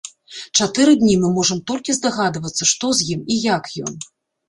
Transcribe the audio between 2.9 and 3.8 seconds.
з ім і як